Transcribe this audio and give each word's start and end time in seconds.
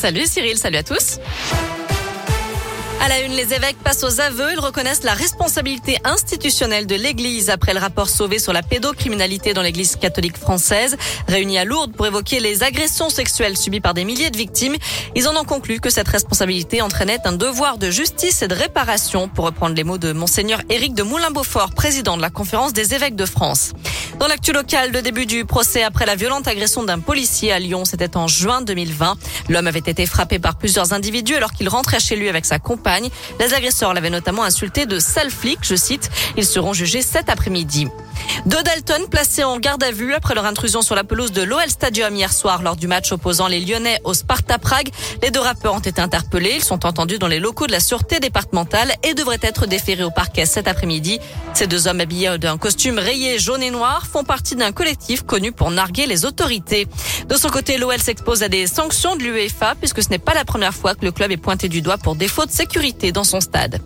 Salut 0.00 0.26
Cyril, 0.26 0.56
salut 0.56 0.76
à 0.76 0.84
tous. 0.84 1.18
À 3.00 3.08
la 3.08 3.20
une, 3.22 3.32
les 3.32 3.52
évêques 3.52 3.78
passent 3.82 4.04
aux 4.04 4.20
aveux. 4.20 4.52
Ils 4.52 4.60
reconnaissent 4.60 5.02
la 5.02 5.12
responsabilité 5.12 5.98
institutionnelle 6.04 6.86
de 6.86 6.94
l'Église 6.94 7.50
après 7.50 7.74
le 7.74 7.80
rapport 7.80 8.08
sauvé 8.08 8.38
sur 8.38 8.52
la 8.52 8.62
pédocriminalité 8.62 9.54
dans 9.54 9.62
l'Église 9.62 9.96
catholique 9.96 10.36
française. 10.36 10.96
Réunis 11.26 11.58
à 11.58 11.64
Lourdes 11.64 11.94
pour 11.94 12.06
évoquer 12.06 12.38
les 12.38 12.62
agressions 12.62 13.10
sexuelles 13.10 13.56
subies 13.56 13.80
par 13.80 13.92
des 13.92 14.04
milliers 14.04 14.30
de 14.30 14.36
victimes, 14.36 14.76
ils 15.16 15.26
en 15.26 15.36
ont 15.36 15.44
conclu 15.44 15.80
que 15.80 15.90
cette 15.90 16.08
responsabilité 16.08 16.80
entraînait 16.80 17.18
un 17.24 17.32
devoir 17.32 17.76
de 17.76 17.90
justice 17.90 18.42
et 18.42 18.48
de 18.48 18.54
réparation, 18.54 19.28
pour 19.28 19.46
reprendre 19.46 19.74
les 19.74 19.84
mots 19.84 19.98
de 19.98 20.12
Monseigneur 20.12 20.62
Éric 20.70 20.94
de 20.94 21.02
Moulin-Beaufort, 21.02 21.70
président 21.70 22.16
de 22.16 22.22
la 22.22 22.30
Conférence 22.30 22.72
des 22.72 22.94
évêques 22.94 23.16
de 23.16 23.26
France. 23.26 23.72
Dans 24.18 24.26
l'actu 24.26 24.50
local, 24.52 24.90
le 24.90 25.00
début 25.00 25.26
du 25.26 25.44
procès 25.44 25.84
après 25.84 26.04
la 26.04 26.16
violente 26.16 26.48
agression 26.48 26.82
d'un 26.82 26.98
policier 26.98 27.52
à 27.52 27.60
Lyon, 27.60 27.84
c'était 27.84 28.16
en 28.16 28.26
juin 28.26 28.62
2020. 28.62 29.16
L'homme 29.48 29.68
avait 29.68 29.78
été 29.78 30.06
frappé 30.06 30.40
par 30.40 30.58
plusieurs 30.58 30.92
individus 30.92 31.36
alors 31.36 31.52
qu'il 31.52 31.68
rentrait 31.68 32.00
chez 32.00 32.16
lui 32.16 32.28
avec 32.28 32.44
sa 32.44 32.58
compagne. 32.58 33.10
Les 33.38 33.54
agresseurs 33.54 33.94
l'avaient 33.94 34.10
notamment 34.10 34.42
insulté 34.42 34.86
de 34.86 34.98
sale 34.98 35.30
flic, 35.30 35.60
je 35.62 35.76
cite. 35.76 36.10
Ils 36.36 36.44
seront 36.46 36.72
jugés 36.72 37.02
cet 37.02 37.30
après-midi. 37.30 37.86
Deux 38.46 38.62
Dalton 38.64 39.06
placés 39.08 39.44
en 39.44 39.58
garde 39.58 39.84
à 39.84 39.92
vue 39.92 40.12
après 40.12 40.34
leur 40.34 40.44
intrusion 40.44 40.82
sur 40.82 40.96
la 40.96 41.04
pelouse 41.04 41.30
de 41.30 41.42
l'OL 41.42 41.68
Stadium 41.68 42.14
hier 42.14 42.32
soir 42.32 42.62
lors 42.62 42.74
du 42.74 42.88
match 42.88 43.12
opposant 43.12 43.46
les 43.46 43.60
Lyonnais 43.60 44.00
au 44.02 44.14
Sparta 44.14 44.58
Prague. 44.58 44.90
Les 45.22 45.30
deux 45.30 45.40
rappeurs 45.40 45.74
ont 45.74 45.80
été 45.80 46.00
interpellés. 46.00 46.54
Ils 46.56 46.64
sont 46.64 46.84
entendus 46.84 47.18
dans 47.18 47.28
les 47.28 47.38
locaux 47.38 47.68
de 47.68 47.72
la 47.72 47.80
sûreté 47.80 48.18
départementale 48.18 48.92
et 49.04 49.14
devraient 49.14 49.38
être 49.42 49.66
déférés 49.66 50.02
au 50.02 50.10
parquet 50.10 50.44
cet 50.44 50.66
après-midi. 50.66 51.20
Ces 51.54 51.68
deux 51.68 51.86
hommes 51.86 52.00
habillés 52.00 52.38
d'un 52.38 52.58
costume 52.58 52.98
rayé 52.98 53.38
jaune 53.38 53.62
et 53.62 53.70
noir 53.70 54.07
font 54.08 54.24
partie 54.24 54.56
d'un 54.56 54.72
collectif 54.72 55.22
connu 55.22 55.52
pour 55.52 55.70
narguer 55.70 56.06
les 56.06 56.24
autorités. 56.24 56.86
De 57.28 57.36
son 57.36 57.48
côté, 57.48 57.78
l'OL 57.78 57.98
s'expose 57.98 58.42
à 58.42 58.48
des 58.48 58.66
sanctions 58.66 59.16
de 59.16 59.22
l'UEFA 59.22 59.74
puisque 59.76 60.02
ce 60.02 60.08
n'est 60.08 60.18
pas 60.18 60.34
la 60.34 60.44
première 60.44 60.74
fois 60.74 60.94
que 60.94 61.04
le 61.04 61.12
club 61.12 61.30
est 61.30 61.36
pointé 61.36 61.68
du 61.68 61.82
doigt 61.82 61.98
pour 61.98 62.16
défaut 62.16 62.46
de 62.46 62.50
sécurité 62.50 63.12
dans 63.12 63.24
son 63.24 63.40
stade. 63.40 63.80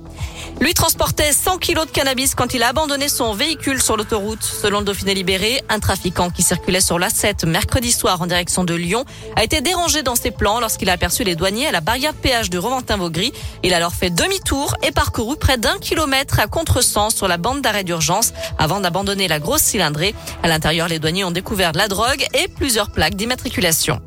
Lui 0.60 0.74
transportait 0.74 1.32
100 1.32 1.58
kilos 1.58 1.86
de 1.86 1.90
cannabis 1.90 2.34
quand 2.34 2.54
il 2.54 2.62
a 2.62 2.68
abandonné 2.68 3.08
son 3.08 3.34
véhicule 3.34 3.82
sur 3.82 3.96
l'autoroute. 3.96 4.42
Selon 4.42 4.80
le 4.80 4.84
Dauphiné 4.84 5.14
Libéré, 5.14 5.62
un 5.68 5.80
trafiquant 5.80 6.30
qui 6.30 6.42
circulait 6.42 6.80
sur 6.80 6.98
l'A7 6.98 7.46
mercredi 7.46 7.90
soir 7.90 8.22
en 8.22 8.26
direction 8.26 8.64
de 8.64 8.74
Lyon 8.74 9.04
a 9.36 9.42
été 9.42 9.60
dérangé 9.60 10.02
dans 10.02 10.14
ses 10.14 10.30
plans 10.30 10.60
lorsqu'il 10.60 10.88
a 10.90 10.92
aperçu 10.92 11.24
les 11.24 11.34
douaniers 11.34 11.66
à 11.66 11.72
la 11.72 11.80
barrière 11.80 12.14
péage 12.14 12.50
de 12.50 12.58
Reventin-Vaugry. 12.58 13.32
Il 13.62 13.74
a 13.74 13.78
alors 13.78 13.94
fait 13.94 14.10
demi-tour 14.10 14.76
et 14.82 14.92
parcouru 14.92 15.36
près 15.36 15.58
d'un 15.58 15.78
kilomètre 15.78 16.38
à 16.38 16.46
contresens 16.46 17.14
sur 17.14 17.28
la 17.28 17.38
bande 17.38 17.60
d'arrêt 17.62 17.84
d'urgence 17.84 18.32
avant 18.58 18.80
d'abandonner 18.80 19.28
la 19.28 19.40
grosse 19.40 19.62
cylindrée. 19.62 20.14
À 20.42 20.48
l'intérieur, 20.48 20.88
les 20.88 20.98
douaniers 20.98 21.24
ont 21.24 21.30
découvert 21.30 21.72
de 21.72 21.78
la 21.78 21.88
drogue 21.88 22.24
et 22.34 22.48
plusieurs 22.48 22.90
plaques 22.90 23.14
d'immatriculation. 23.14 24.00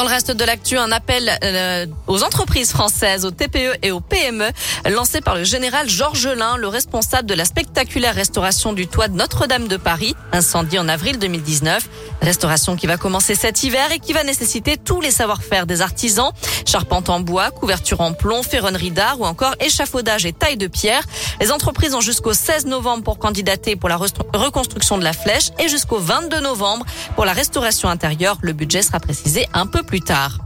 Dans 0.00 0.06
le 0.06 0.12
reste 0.12 0.30
de 0.30 0.44
l'actu, 0.46 0.78
un 0.78 0.92
appel 0.92 1.30
euh, 1.44 1.84
aux 2.06 2.22
entreprises 2.22 2.70
françaises, 2.70 3.26
aux 3.26 3.30
TPE 3.30 3.76
et 3.82 3.90
aux 3.90 4.00
PME, 4.00 4.48
lancé 4.88 5.20
par 5.20 5.34
le 5.34 5.44
général 5.44 5.90
Georges 5.90 6.26
Lin, 6.26 6.56
le 6.56 6.68
responsable 6.68 7.28
de 7.28 7.34
la 7.34 7.44
spectaculaire 7.44 8.14
restauration 8.14 8.72
du 8.72 8.86
toit 8.86 9.08
de 9.08 9.14
Notre-Dame 9.14 9.68
de 9.68 9.76
Paris, 9.76 10.16
incendie 10.32 10.78
en 10.78 10.88
avril 10.88 11.18
2019. 11.18 11.86
Restauration 12.22 12.76
qui 12.76 12.86
va 12.86 12.96
commencer 12.96 13.34
cet 13.34 13.62
hiver 13.62 13.92
et 13.92 13.98
qui 13.98 14.14
va 14.14 14.24
nécessiter 14.24 14.78
tous 14.78 15.02
les 15.02 15.10
savoir-faire 15.10 15.66
des 15.66 15.82
artisans, 15.82 16.30
charpente 16.64 17.10
en 17.10 17.20
bois, 17.20 17.50
couverture 17.50 18.00
en 18.00 18.14
plomb, 18.14 18.42
ferronnerie 18.42 18.92
d'art 18.92 19.20
ou 19.20 19.26
encore 19.26 19.54
échafaudage 19.60 20.24
et 20.24 20.32
taille 20.32 20.56
de 20.56 20.66
pierre. 20.66 21.02
Les 21.42 21.52
entreprises 21.52 21.94
ont 21.94 22.00
jusqu'au 22.00 22.32
16 22.32 22.64
novembre 22.64 23.04
pour 23.04 23.18
candidater 23.18 23.76
pour 23.76 23.90
la 23.90 23.98
reconstruction 23.98 24.96
de 24.96 25.04
la 25.04 25.12
flèche 25.12 25.50
et 25.58 25.68
jusqu'au 25.68 25.98
22 25.98 26.40
novembre 26.40 26.86
pour 27.16 27.26
la 27.26 27.34
restauration 27.34 27.90
intérieure. 27.90 28.38
Le 28.40 28.54
budget 28.54 28.80
sera 28.80 28.98
précisé 28.98 29.46
un 29.52 29.66
peu 29.66 29.82
plus 29.82 29.89
tard. 29.98 30.38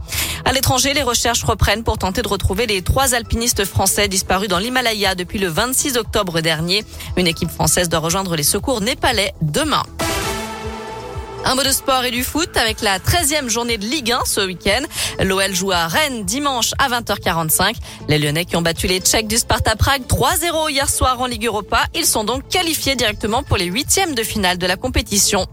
À 0.45 0.51
l'étranger, 0.51 0.93
les 0.93 1.03
recherches 1.03 1.43
reprennent 1.43 1.83
pour 1.83 1.97
tenter 1.97 2.21
de 2.21 2.27
retrouver 2.27 2.67
les 2.67 2.81
trois 2.81 3.13
alpinistes 3.13 3.65
français 3.65 4.07
disparus 4.07 4.47
dans 4.47 4.59
l'Himalaya 4.59 5.15
depuis 5.15 5.39
le 5.39 5.47
26 5.47 5.97
octobre 5.97 6.41
dernier. 6.41 6.83
Une 7.17 7.27
équipe 7.27 7.49
française 7.51 7.89
doit 7.89 7.99
rejoindre 7.99 8.35
les 8.35 8.43
secours 8.43 8.81
népalais 8.81 9.33
demain. 9.41 9.83
Un 11.47 11.53
mot 11.53 11.63
de 11.63 11.69
sport 11.69 12.03
et 12.03 12.09
du 12.09 12.23
foot 12.23 12.57
avec 12.57 12.81
la 12.81 12.97
13e 12.97 13.49
journée 13.49 13.77
de 13.77 13.85
Ligue 13.85 14.11
1 14.11 14.21
ce 14.25 14.41
week-end. 14.41 14.81
L'OL 15.23 15.53
joue 15.53 15.71
à 15.71 15.87
Rennes 15.87 16.25
dimanche 16.25 16.71
à 16.79 16.89
20h45. 16.89 17.75
Les 18.07 18.17
Lyonnais 18.17 18.45
qui 18.45 18.55
ont 18.55 18.63
battu 18.63 18.87
les 18.87 18.99
Tchèques 18.99 19.27
du 19.27 19.37
Sparta 19.37 19.75
Prague 19.75 20.01
3-0 20.07 20.71
hier 20.71 20.89
soir 20.89 21.21
en 21.21 21.27
Ligue 21.27 21.45
Europa. 21.45 21.85
Ils 21.93 22.07
sont 22.07 22.23
donc 22.23 22.47
qualifiés 22.49 22.95
directement 22.95 23.43
pour 23.43 23.57
les 23.57 23.65
huitièmes 23.65 24.15
de 24.15 24.23
finale 24.23 24.57
de 24.57 24.65
la 24.65 24.75
compétition. 24.75 25.45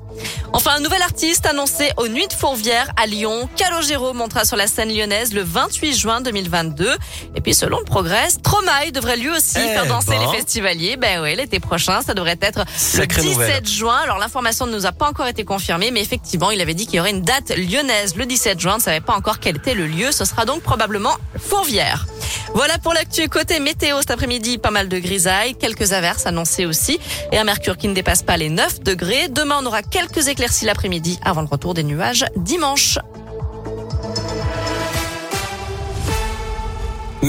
Enfin, 0.52 0.72
un 0.76 0.80
nouvel 0.80 1.00
artiste 1.02 1.46
annoncé 1.46 1.90
aux 1.96 2.08
Nuits 2.08 2.28
de 2.28 2.32
Fourvière 2.32 2.90
à 2.96 3.06
Lyon. 3.06 3.48
Calogero 3.56 4.12
montera 4.12 4.44
sur 4.44 4.56
la 4.56 4.66
scène 4.66 4.92
lyonnaise 4.94 5.32
le 5.32 5.42
28 5.42 5.94
juin 5.96 6.20
2022. 6.20 6.94
Et 7.34 7.40
puis, 7.40 7.54
selon 7.54 7.78
le 7.78 7.84
progrès, 7.84 8.28
Stromae 8.30 8.90
devrait 8.92 9.16
lui 9.16 9.30
aussi 9.30 9.56
Eh 9.56 9.72
faire 9.72 9.86
danser 9.86 10.10
ben. 10.10 10.20
les 10.20 10.36
festivaliers. 10.36 10.96
Ben 10.96 11.22
oui, 11.22 11.34
l'été 11.36 11.58
prochain, 11.60 12.02
ça 12.02 12.12
devrait 12.14 12.38
être 12.42 12.64
le 12.98 13.06
17 13.06 13.24
nouvelle. 13.24 13.66
juin. 13.66 13.96
Alors, 14.04 14.18
l'information 14.18 14.66
ne 14.66 14.72
nous 14.72 14.86
a 14.86 14.92
pas 14.92 15.08
encore 15.08 15.26
été 15.26 15.44
confirmée, 15.44 15.90
mais 15.90 16.02
effectivement, 16.02 16.50
il 16.50 16.60
avait 16.60 16.74
dit 16.74 16.86
qu'il 16.86 16.96
y 16.96 17.00
aurait 17.00 17.10
une 17.10 17.22
date 17.22 17.50
lyonnaise 17.56 18.14
le 18.16 18.26
17 18.26 18.60
juin. 18.60 18.74
On 18.74 18.78
ne 18.78 18.82
savait 18.82 19.00
pas 19.00 19.14
encore 19.14 19.38
quel 19.40 19.56
était 19.56 19.74
le 19.74 19.86
lieu. 19.86 20.12
Ce 20.12 20.24
sera 20.24 20.44
donc 20.44 20.62
probablement 20.62 21.14
Fourvière. 21.38 22.06
Voilà 22.54 22.78
pour 22.78 22.92
l'actu 22.92 23.28
côté 23.28 23.60
météo 23.60 23.98
cet 24.00 24.10
après-midi, 24.10 24.58
pas 24.58 24.70
mal 24.70 24.88
de 24.88 24.98
grisailles, 24.98 25.54
quelques 25.54 25.92
averses 25.92 26.26
annoncées 26.26 26.66
aussi 26.66 26.98
et 27.32 27.38
un 27.38 27.44
mercure 27.44 27.76
qui 27.76 27.88
ne 27.88 27.94
dépasse 27.94 28.22
pas 28.22 28.36
les 28.36 28.48
9 28.48 28.80
degrés. 28.80 29.28
Demain, 29.28 29.58
on 29.62 29.66
aura 29.66 29.82
quelques 29.82 30.28
éclaircies 30.28 30.66
l'après-midi 30.66 31.18
avant 31.24 31.42
le 31.42 31.48
retour 31.48 31.74
des 31.74 31.84
nuages 31.84 32.24
dimanche. 32.36 32.98